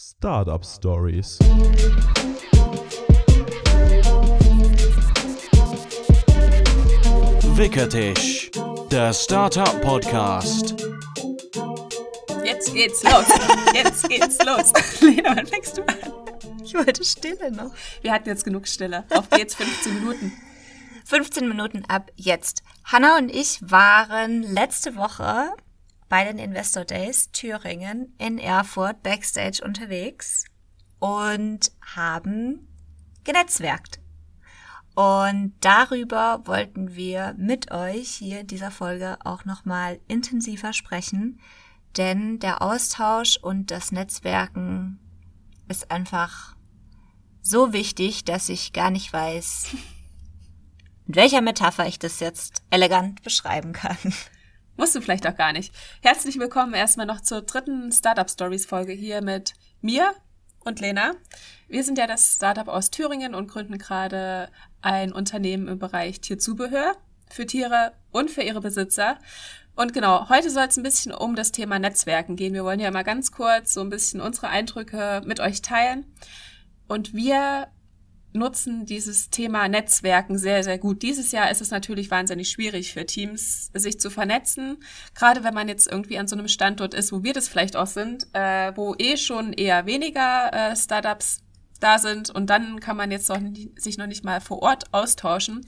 [0.00, 1.40] Startup Stories.
[7.56, 8.48] Wickertisch,
[8.92, 10.76] der Startup Podcast.
[12.44, 13.24] Jetzt geht's los.
[13.74, 14.72] Jetzt geht's los.
[15.00, 15.96] Lena, wann fängst du an?
[16.62, 17.72] Ich wollte Stille noch.
[18.00, 19.02] Wir hatten jetzt genug Stille.
[19.10, 20.32] Auf geht's, 15 Minuten.
[21.06, 22.62] 15 Minuten ab jetzt.
[22.84, 25.50] Hanna und ich waren letzte Woche
[26.08, 30.44] bei den Investor Days Thüringen in Erfurt backstage unterwegs
[30.98, 32.66] und haben
[33.24, 34.00] genetzwerkt.
[34.94, 41.40] Und darüber wollten wir mit euch hier in dieser Folge auch nochmal intensiver sprechen,
[41.96, 44.98] denn der Austausch und das Netzwerken
[45.68, 46.56] ist einfach
[47.42, 49.68] so wichtig, dass ich gar nicht weiß,
[51.06, 53.96] in welcher Metapher ich das jetzt elegant beschreiben kann.
[54.78, 55.74] Musst du vielleicht auch gar nicht.
[56.02, 60.14] Herzlich willkommen erstmal noch zur dritten Startup Stories Folge hier mit mir
[60.60, 61.14] und Lena.
[61.66, 64.48] Wir sind ja das Startup aus Thüringen und gründen gerade
[64.80, 66.94] ein Unternehmen im Bereich Tierzubehör
[67.28, 69.18] für Tiere und für ihre Besitzer.
[69.74, 72.54] Und genau, heute soll es ein bisschen um das Thema Netzwerken gehen.
[72.54, 76.06] Wir wollen ja mal ganz kurz so ein bisschen unsere Eindrücke mit euch teilen.
[76.86, 77.66] Und wir
[78.32, 81.02] nutzen dieses Thema Netzwerken sehr, sehr gut.
[81.02, 84.78] Dieses Jahr ist es natürlich wahnsinnig schwierig für Teams, sich zu vernetzen.
[85.14, 87.86] Gerade wenn man jetzt irgendwie an so einem Standort ist, wo wir das vielleicht auch
[87.86, 91.40] sind, äh, wo eh schon eher weniger äh, Startups
[91.80, 94.92] da sind und dann kann man jetzt noch nie, sich noch nicht mal vor Ort
[94.92, 95.64] austauschen.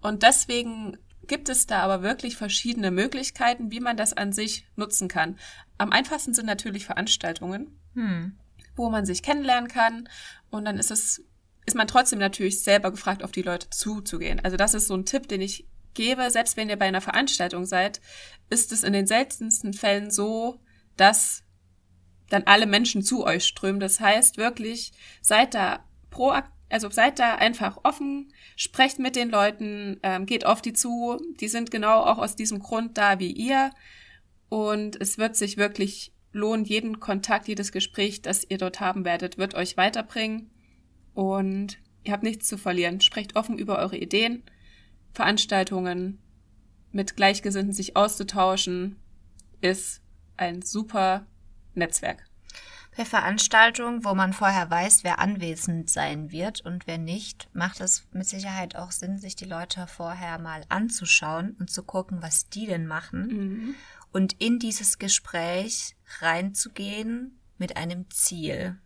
[0.00, 5.08] Und deswegen gibt es da aber wirklich verschiedene Möglichkeiten, wie man das an sich nutzen
[5.08, 5.38] kann.
[5.78, 8.38] Am einfachsten sind natürlich Veranstaltungen, hm.
[8.76, 10.08] wo man sich kennenlernen kann
[10.50, 11.24] und dann ist es
[11.66, 14.40] ist man trotzdem natürlich selber gefragt, auf die Leute zuzugehen.
[14.44, 16.30] Also das ist so ein Tipp, den ich gebe.
[16.30, 18.00] Selbst wenn ihr bei einer Veranstaltung seid,
[18.50, 20.60] ist es in den seltensten Fällen so,
[20.96, 21.42] dass
[22.28, 23.80] dann alle Menschen zu euch strömen.
[23.80, 24.92] Das heißt wirklich,
[25.22, 30.60] seid da proaktiv, also seid da einfach offen, sprecht mit den Leuten, ähm, geht auf
[30.60, 31.20] die zu.
[31.38, 33.70] Die sind genau auch aus diesem Grund da wie ihr.
[34.48, 39.38] Und es wird sich wirklich lohnen, jeden Kontakt, jedes Gespräch, das ihr dort haben werdet,
[39.38, 40.50] wird euch weiterbringen.
[41.14, 43.00] Und ihr habt nichts zu verlieren.
[43.00, 44.42] Sprecht offen über eure Ideen,
[45.12, 46.18] Veranstaltungen,
[46.92, 48.96] mit Gleichgesinnten sich auszutauschen,
[49.60, 50.00] ist
[50.36, 51.26] ein super
[51.74, 52.24] Netzwerk.
[52.96, 58.06] Bei Veranstaltungen, wo man vorher weiß, wer anwesend sein wird und wer nicht, macht es
[58.12, 62.66] mit Sicherheit auch Sinn, sich die Leute vorher mal anzuschauen und zu gucken, was die
[62.66, 63.74] denn machen mhm.
[64.12, 68.78] und in dieses Gespräch reinzugehen mit einem Ziel.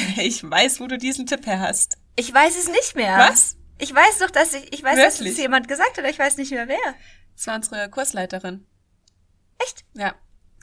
[0.18, 1.98] Ich weiß, wo du diesen Tipp her hast.
[2.16, 3.18] Ich weiß es nicht mehr.
[3.18, 3.56] Was?
[3.78, 5.18] Ich weiß doch, dass ich, ich weiß, Wirklich?
[5.18, 6.94] dass es jemand gesagt hat, aber ich weiß nicht mehr wer.
[7.36, 8.66] Das war unsere Kursleiterin.
[9.58, 9.84] Echt?
[9.94, 10.14] Ja.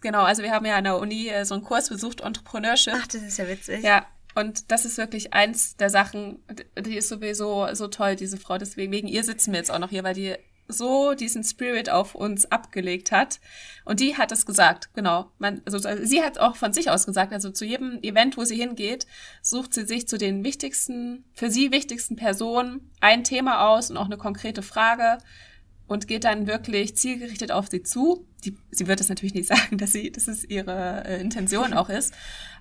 [0.01, 2.93] Genau, also wir haben ja an der Uni äh, so einen Kurs besucht, Entrepreneurship.
[2.95, 3.83] Ach, das ist ja witzig.
[3.83, 6.43] Ja, und das ist wirklich eins der Sachen,
[6.77, 8.57] die ist sowieso so toll, diese Frau.
[8.57, 10.35] Deswegen, wegen ihr sitzen wir jetzt auch noch hier, weil die
[10.69, 13.39] so diesen Spirit auf uns abgelegt hat.
[13.83, 15.31] Und die hat es gesagt, genau.
[15.39, 18.55] Man, also sie hat auch von sich aus gesagt, also zu jedem Event, wo sie
[18.55, 19.07] hingeht,
[19.41, 24.05] sucht sie sich zu den wichtigsten, für sie wichtigsten Personen ein Thema aus und auch
[24.05, 25.17] eine konkrete Frage
[25.87, 28.27] und geht dann wirklich zielgerichtet auf sie zu.
[28.45, 31.89] Die, sie wird es natürlich nicht sagen, dass sie, dass es ihre äh, Intention auch
[31.89, 32.13] ist,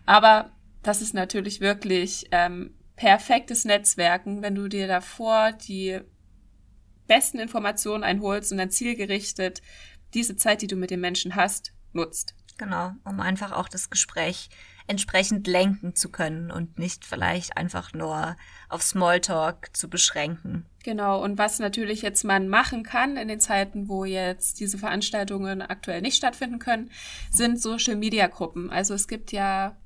[0.06, 0.50] aber
[0.82, 6.00] das ist natürlich wirklich ähm, perfektes Netzwerken, wenn du dir davor die
[7.08, 9.60] besten Informationen einholst und dann zielgerichtet
[10.14, 12.34] diese Zeit, die du mit den Menschen hast, nutzt.
[12.58, 14.48] Genau, um einfach auch das Gespräch
[14.88, 18.36] entsprechend lenken zu können und nicht vielleicht einfach nur
[18.68, 20.64] auf Smalltalk zu beschränken.
[20.82, 25.60] Genau, und was natürlich jetzt man machen kann in den Zeiten, wo jetzt diese Veranstaltungen
[25.60, 26.90] aktuell nicht stattfinden können,
[27.30, 28.70] sind Social-Media-Gruppen.
[28.70, 29.76] Also es gibt ja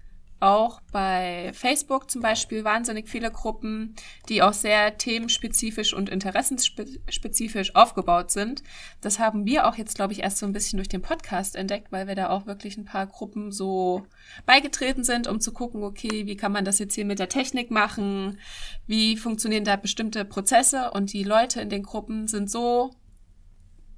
[0.42, 3.94] auch bei Facebook zum Beispiel wahnsinnig viele Gruppen,
[4.28, 8.62] die auch sehr themenspezifisch und interessensspezifisch aufgebaut sind.
[9.00, 11.92] Das haben wir auch jetzt, glaube ich, erst so ein bisschen durch den Podcast entdeckt,
[11.92, 14.06] weil wir da auch wirklich ein paar Gruppen so
[14.44, 17.70] beigetreten sind, um zu gucken, okay, wie kann man das jetzt hier mit der Technik
[17.70, 18.38] machen?
[18.86, 20.90] Wie funktionieren da bestimmte Prozesse?
[20.90, 22.90] Und die Leute in den Gruppen sind so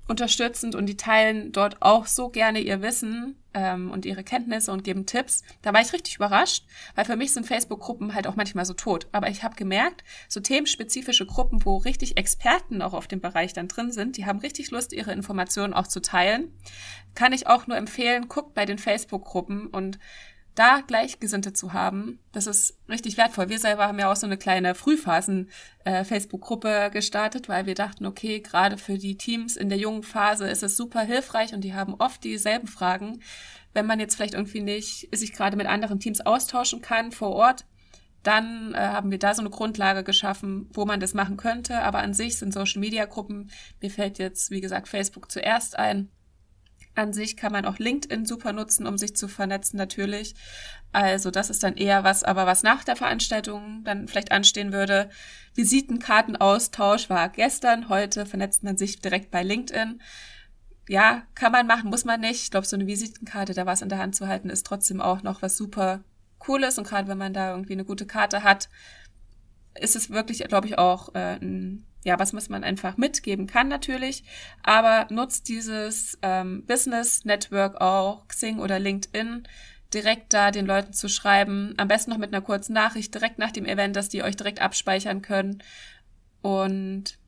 [0.06, 4.85] unterstützend und die teilen dort auch so gerne ihr Wissen ähm, und ihre Kenntnisse und
[4.85, 5.43] geben Tipps.
[5.62, 9.06] Da war ich richtig überrascht, weil für mich sind Facebook-Gruppen halt auch manchmal so tot.
[9.12, 13.69] Aber ich habe gemerkt, so themenspezifische Gruppen, wo richtig Experten auch auf dem Bereich dann
[13.69, 16.53] drin sind, die haben richtig Lust, ihre Informationen auch zu teilen.
[17.15, 19.99] Kann ich auch nur empfehlen, guckt bei den Facebook-Gruppen und
[20.55, 23.49] da Gleichgesinnte zu haben, das ist richtig wertvoll.
[23.49, 28.41] Wir selber haben ja auch so eine kleine Frühphasen-Facebook-Gruppe äh, gestartet, weil wir dachten, okay,
[28.41, 31.95] gerade für die Teams in der jungen Phase ist es super hilfreich und die haben
[31.95, 33.21] oft dieselben Fragen.
[33.73, 37.65] Wenn man jetzt vielleicht irgendwie nicht sich gerade mit anderen Teams austauschen kann vor Ort,
[38.23, 41.83] dann äh, haben wir da so eine Grundlage geschaffen, wo man das machen könnte.
[41.83, 43.50] Aber an sich sind Social-Media-Gruppen,
[43.81, 46.11] mir fällt jetzt, wie gesagt, Facebook zuerst ein,
[46.94, 50.35] an sich kann man auch LinkedIn super nutzen, um sich zu vernetzen natürlich.
[50.93, 55.11] Also das ist dann eher was, aber was nach der Veranstaltung dann vielleicht anstehen würde.
[55.55, 60.00] Visitenkartenaustausch war gestern, heute vernetzt man sich direkt bei LinkedIn.
[60.88, 62.43] Ja, kann man machen, muss man nicht.
[62.43, 65.23] Ich glaube, so eine Visitenkarte, da was in der Hand zu halten, ist trotzdem auch
[65.23, 66.05] noch was super
[66.38, 66.79] Cooles.
[66.79, 68.69] Und gerade wenn man da irgendwie eine gute Karte hat,
[69.81, 73.69] ist es wirklich, glaube ich, auch äh, ein ja, was, was man einfach mitgeben kann
[73.69, 74.25] natürlich,
[74.62, 79.49] aber nutzt dieses ähm, Business Network auch, Xing oder LinkedIn,
[79.93, 83.53] direkt da den Leuten zu schreiben, am besten noch mit einer kurzen Nachricht direkt nach
[83.53, 85.62] dem Event, dass die euch direkt abspeichern können
[86.43, 87.19] und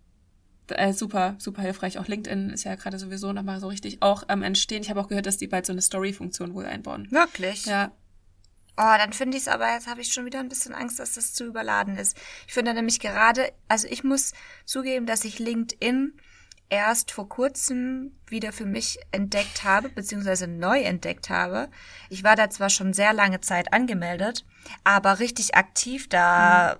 [0.69, 1.99] äh, super, super hilfreich.
[1.99, 4.83] Auch LinkedIn ist ja gerade sowieso nochmal so richtig auch am Entstehen.
[4.83, 7.09] Ich habe auch gehört, dass die bald so eine Story-Funktion wohl einbauen.
[7.11, 7.67] Wirklich?
[7.67, 7.93] Ja,
[8.79, 11.15] Oh, dann finde ich es aber, jetzt habe ich schon wieder ein bisschen Angst, dass
[11.15, 12.17] das zu überladen ist.
[12.47, 14.33] Ich finde nämlich gerade, also ich muss
[14.67, 16.13] zugeben, dass ich LinkedIn
[16.69, 21.71] erst vor kurzem wieder für mich entdeckt habe, beziehungsweise neu entdeckt habe.
[22.11, 24.45] Ich war da zwar schon sehr lange Zeit angemeldet,
[24.85, 26.79] aber richtig aktiv da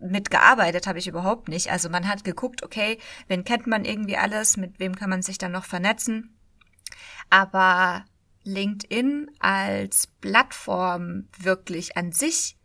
[0.00, 0.10] mhm.
[0.10, 1.70] mitgearbeitet habe ich überhaupt nicht.
[1.70, 2.98] Also man hat geguckt, okay,
[3.28, 6.36] wen kennt man irgendwie alles, mit wem kann man sich dann noch vernetzen.
[7.30, 8.04] Aber
[8.48, 12.56] LinkedIn als Plattform wirklich an sich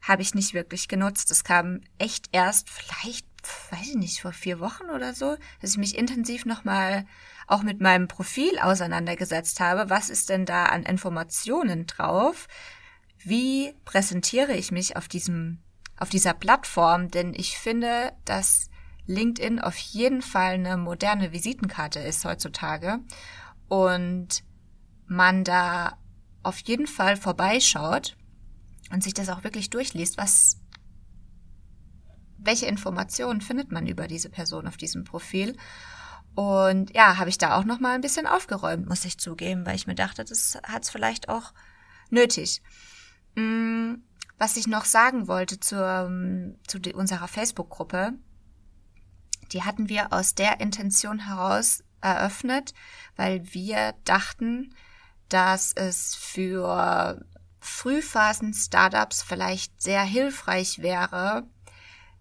[0.00, 1.30] habe ich nicht wirklich genutzt.
[1.30, 3.26] Es kam echt erst vielleicht,
[3.70, 7.06] weiß ich nicht, vor vier Wochen oder so, dass ich mich intensiv nochmal
[7.46, 9.90] auch mit meinem Profil auseinandergesetzt habe.
[9.90, 12.46] Was ist denn da an Informationen drauf?
[13.18, 15.58] Wie präsentiere ich mich auf diesem,
[15.96, 17.10] auf dieser Plattform?
[17.10, 18.70] Denn ich finde, dass
[19.06, 23.00] LinkedIn auf jeden Fall eine moderne Visitenkarte ist heutzutage.
[23.68, 24.42] Und
[25.08, 25.98] man da
[26.42, 28.16] auf jeden Fall vorbeischaut
[28.90, 30.58] und sich das auch wirklich durchliest, was,
[32.38, 35.56] welche Informationen findet man über diese Person auf diesem Profil.
[36.34, 39.74] Und ja, habe ich da auch noch mal ein bisschen aufgeräumt, muss ich zugeben, weil
[39.74, 41.52] ich mir dachte, das hat es vielleicht auch
[42.10, 42.62] nötig.
[43.34, 43.94] Mm,
[44.38, 46.10] was ich noch sagen wollte zur,
[46.66, 48.12] zu unserer Facebook-Gruppe,
[49.52, 52.72] die hatten wir aus der Intention heraus eröffnet,
[53.16, 54.74] weil wir dachten,
[55.28, 57.24] dass es für
[57.60, 61.44] Frühphasen-Startups vielleicht sehr hilfreich wäre,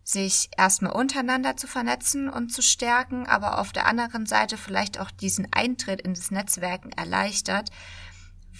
[0.03, 5.11] sich erstmal untereinander zu vernetzen und zu stärken, aber auf der anderen Seite vielleicht auch
[5.11, 7.69] diesen Eintritt in das Netzwerken erleichtert,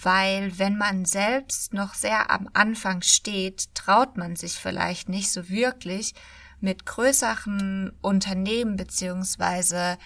[0.02, 5.48] weil wenn man selbst noch sehr am Anfang steht, traut man sich vielleicht nicht so
[5.48, 6.14] wirklich
[6.60, 9.96] mit größeren Unternehmen beziehungsweise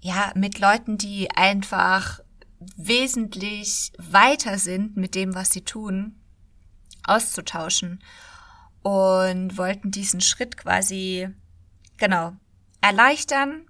[0.00, 2.20] ja, mit Leuten, die einfach
[2.76, 6.16] wesentlich weiter sind mit dem, was sie tun,
[7.04, 8.02] auszutauschen
[8.82, 11.28] und wollten diesen Schritt quasi,
[11.96, 12.32] genau,
[12.80, 13.66] erleichtern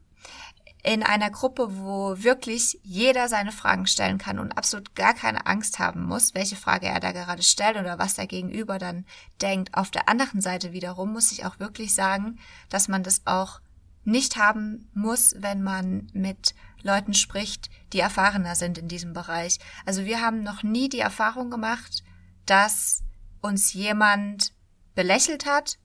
[0.83, 5.79] in einer Gruppe, wo wirklich jeder seine Fragen stellen kann und absolut gar keine Angst
[5.79, 9.07] haben muss, welche Frage er da gerade stellt oder was der Gegenüber dann
[9.41, 9.73] denkt.
[9.73, 12.39] Auf der anderen Seite wiederum muss ich auch wirklich sagen,
[12.69, 13.61] dass man das auch
[14.05, 19.59] nicht haben muss, wenn man mit Leuten spricht, die erfahrener sind in diesem Bereich.
[19.85, 22.05] Also wir haben noch nie die Erfahrung gemacht,
[22.47, 23.03] dass
[23.41, 24.53] uns jemand
[24.95, 25.79] belächelt hat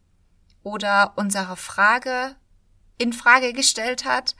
[0.61, 2.35] oder unsere Frage
[2.97, 4.35] in Frage gestellt hat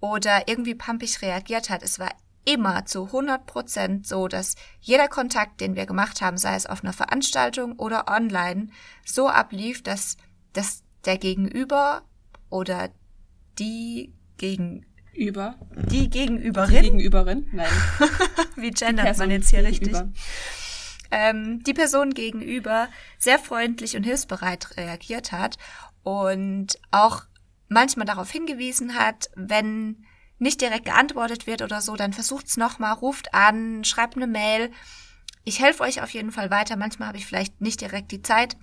[0.00, 1.82] oder irgendwie pampig reagiert hat.
[1.82, 2.10] Es war
[2.44, 6.82] immer zu 100 Prozent so, dass jeder Kontakt, den wir gemacht haben, sei es auf
[6.82, 8.68] einer Veranstaltung oder online,
[9.04, 10.16] so ablief, dass,
[10.52, 12.02] dass der Gegenüber
[12.50, 12.90] oder
[13.58, 14.84] die gegen
[15.14, 15.56] über.
[15.90, 16.70] Die Gegenüberin.
[16.70, 17.70] Die Gegenüberin, nein.
[18.56, 19.96] Wie gendert man jetzt hier richtig?
[21.10, 22.88] Ähm, die Person gegenüber
[23.18, 25.58] sehr freundlich und hilfsbereit reagiert hat
[26.02, 27.24] und auch
[27.68, 30.04] manchmal darauf hingewiesen hat, wenn
[30.38, 34.70] nicht direkt geantwortet wird oder so, dann versucht's nochmal, ruft an, schreibt eine Mail.
[35.44, 36.76] Ich helfe euch auf jeden Fall weiter.
[36.76, 38.56] Manchmal habe ich vielleicht nicht direkt die Zeit,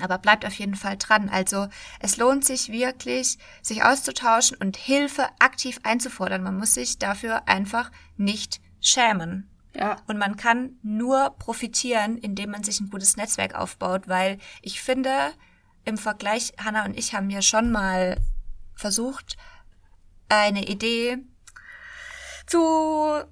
[0.00, 1.28] aber bleibt auf jeden Fall dran.
[1.28, 1.68] Also
[2.00, 6.42] es lohnt sich wirklich, sich auszutauschen und Hilfe aktiv einzufordern.
[6.42, 9.48] Man muss sich dafür einfach nicht schämen.
[9.74, 9.96] Ja.
[10.06, 15.32] Und man kann nur profitieren, indem man sich ein gutes Netzwerk aufbaut, weil ich finde,
[15.84, 18.16] im Vergleich, Hanna und ich haben ja schon mal
[18.74, 19.36] versucht,
[20.28, 21.18] eine Idee
[22.46, 23.24] zu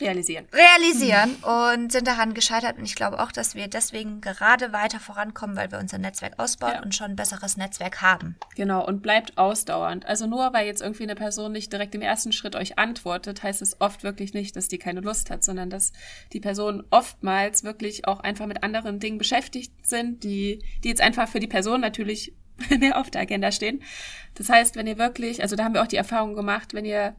[0.00, 0.46] realisieren.
[0.52, 2.78] realisieren und sind daran gescheitert.
[2.78, 6.72] Und ich glaube auch, dass wir deswegen gerade weiter vorankommen, weil wir unser Netzwerk ausbauen
[6.74, 6.82] Ja.
[6.82, 8.36] und schon ein besseres Netzwerk haben.
[8.56, 10.06] Genau, und bleibt ausdauernd.
[10.06, 13.62] Also nur weil jetzt irgendwie eine Person nicht direkt im ersten Schritt euch antwortet, heißt
[13.62, 15.92] es oft wirklich nicht, dass die keine Lust hat, sondern dass
[16.32, 21.28] die Personen oftmals wirklich auch einfach mit anderen Dingen beschäftigt sind, die, die jetzt einfach
[21.28, 22.34] für die Person natürlich
[22.78, 23.82] mehr auf der Agenda stehen.
[24.34, 27.14] Das heißt, wenn ihr wirklich, also da haben wir auch die Erfahrung gemacht, wenn ihr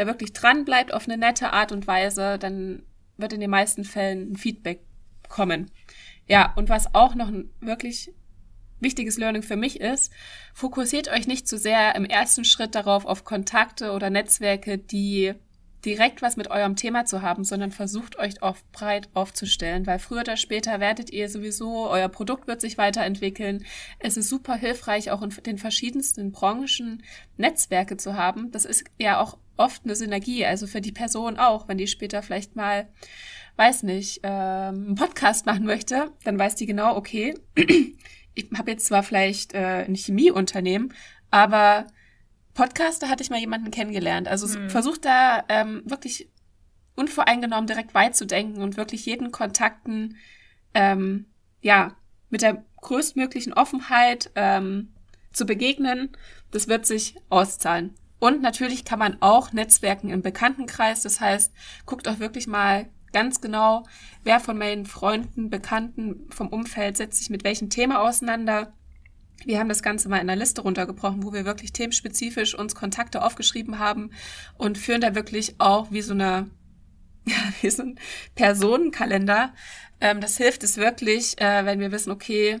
[0.00, 2.82] da wirklich dran bleibt auf eine nette Art und Weise, dann
[3.16, 4.80] wird in den meisten Fällen ein Feedback
[5.28, 5.70] kommen.
[6.26, 8.12] Ja, und was auch noch ein wirklich
[8.80, 10.10] wichtiges Learning für mich ist,
[10.54, 15.34] fokussiert euch nicht zu sehr im ersten Schritt darauf, auf Kontakte oder Netzwerke, die
[15.84, 20.20] direkt was mit eurem Thema zu haben, sondern versucht euch auf breit aufzustellen, weil früher
[20.20, 23.64] oder später werdet ihr sowieso, euer Produkt wird sich weiterentwickeln.
[23.98, 27.02] Es ist super hilfreich, auch in den verschiedensten Branchen
[27.36, 28.50] Netzwerke zu haben.
[28.50, 32.22] Das ist ja auch oft eine Synergie, also für die Person auch, wenn die später
[32.22, 32.88] vielleicht mal,
[33.56, 37.34] weiß nicht, ähm, einen Podcast machen möchte, dann weiß die genau, okay,
[38.34, 40.94] ich habe jetzt zwar vielleicht äh, ein Chemieunternehmen,
[41.30, 41.86] aber
[42.54, 44.28] Podcaster hatte ich mal jemanden kennengelernt.
[44.28, 44.70] Also Mhm.
[44.70, 46.28] versucht da ähm, wirklich
[46.96, 50.16] unvoreingenommen direkt weit zu denken und wirklich jeden Kontakten
[50.74, 51.26] ähm,
[51.62, 51.96] ja
[52.28, 54.92] mit der größtmöglichen Offenheit ähm,
[55.32, 56.10] zu begegnen.
[56.50, 57.94] Das wird sich auszahlen.
[58.20, 61.02] Und natürlich kann man auch Netzwerken im Bekanntenkreis.
[61.02, 61.52] Das heißt,
[61.86, 63.84] guckt euch wirklich mal ganz genau,
[64.22, 68.72] wer von meinen Freunden, Bekannten vom Umfeld setzt sich mit welchem Thema auseinander.
[69.44, 73.22] Wir haben das Ganze mal in einer Liste runtergebrochen, wo wir wirklich themenspezifisch uns Kontakte
[73.22, 74.10] aufgeschrieben haben
[74.58, 76.50] und führen da wirklich auch wie so eine,
[77.26, 77.98] ja, wie so ein
[78.34, 79.54] Personenkalender.
[80.00, 82.60] Ähm, das hilft es wirklich, äh, wenn wir wissen, okay,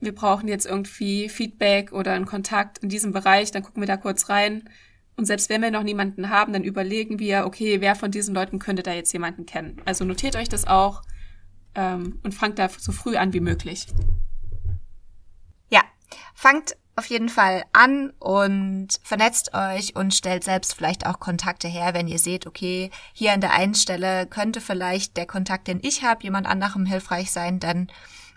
[0.00, 3.96] wir brauchen jetzt irgendwie Feedback oder einen Kontakt in diesem Bereich, dann gucken wir da
[3.96, 4.68] kurz rein.
[5.16, 8.58] Und selbst wenn wir noch niemanden haben, dann überlegen wir, okay, wer von diesen Leuten
[8.58, 9.80] könnte da jetzt jemanden kennen.
[9.86, 11.02] Also notiert euch das auch
[11.74, 13.86] ähm, und fangt da so früh an wie möglich.
[15.70, 15.80] Ja,
[16.34, 21.92] fangt auf jeden Fall an und vernetzt euch und stellt selbst vielleicht auch Kontakte her,
[21.92, 26.02] wenn ihr seht, okay, hier an der einen Stelle könnte vielleicht der Kontakt, den ich
[26.02, 27.88] habe, jemand anderem hilfreich sein, dann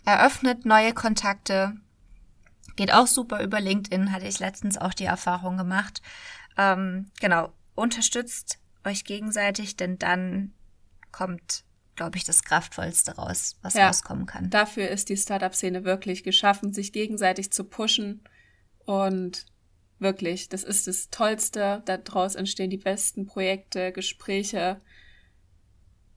[0.10, 1.76] eröffnet neue Kontakte.
[2.76, 6.02] Geht auch super über LinkedIn, hatte ich letztens auch die Erfahrung gemacht.
[6.58, 10.54] Ähm, genau, unterstützt euch gegenseitig, denn dann
[11.12, 11.64] kommt,
[11.96, 13.88] glaube ich, das Kraftvollste raus, was Ja.
[13.88, 14.50] rauskommen kann.
[14.50, 18.24] Dafür ist die Startup-Szene wirklich geschaffen, sich gegenseitig zu pushen.
[18.86, 19.46] Und
[20.00, 21.84] wirklich, das ist das Tollste.
[21.86, 24.82] Daraus entstehen die besten Projekte, Gespräche.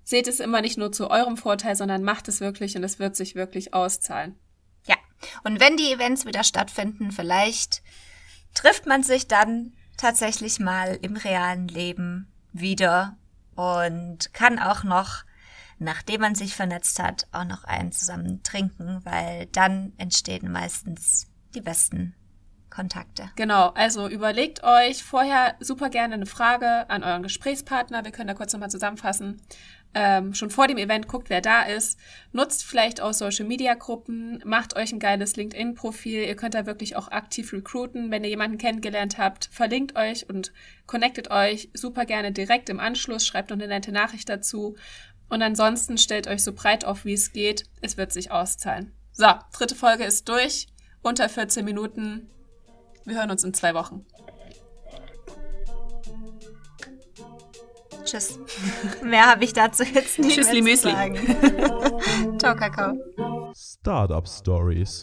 [0.04, 3.16] Seht es immer nicht nur zu eurem Vorteil, sondern macht es wirklich und es wird
[3.16, 4.38] sich wirklich auszahlen.
[4.86, 4.96] Ja,
[5.44, 7.82] und wenn die Events wieder stattfinden, vielleicht
[8.54, 13.16] trifft man sich dann tatsächlich mal im realen Leben wieder
[13.54, 15.24] und kann auch noch,
[15.78, 21.60] nachdem man sich vernetzt hat, auch noch einen zusammen trinken, weil dann entstehen meistens die
[21.60, 22.14] besten
[22.72, 23.30] Kontakte.
[23.36, 28.04] Genau, also überlegt euch vorher super gerne eine Frage an euren Gesprächspartner.
[28.04, 29.42] Wir können da kurz nochmal zusammenfassen.
[29.94, 31.98] Ähm, schon vor dem Event guckt, wer da ist.
[32.32, 34.42] Nutzt vielleicht auch Social Media Gruppen.
[34.44, 36.24] Macht euch ein geiles LinkedIn-Profil.
[36.24, 38.10] Ihr könnt da wirklich auch aktiv recruiten.
[38.10, 40.52] Wenn ihr jemanden kennengelernt habt, verlinkt euch und
[40.86, 43.26] connectet euch super gerne direkt im Anschluss.
[43.26, 44.76] Schreibt noch eine nette Nachricht dazu.
[45.28, 47.64] Und ansonsten stellt euch so breit auf, wie es geht.
[47.80, 48.92] Es wird sich auszahlen.
[49.12, 50.68] So, dritte Folge ist durch.
[51.02, 52.30] Unter 14 Minuten.
[53.04, 54.06] Wir hören uns in zwei Wochen.
[58.04, 58.38] Tschüss.
[59.02, 60.92] Mehr habe ich dazu jetzt nicht Tschüssli mehr zu Müsli.
[60.92, 62.38] sagen.
[62.38, 63.52] Ciao, Kakao.
[63.54, 65.00] Startup Stories.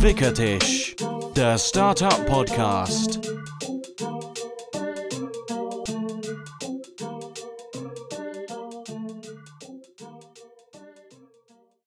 [0.00, 0.96] Wickertisch,
[1.36, 3.33] der Startup Podcast.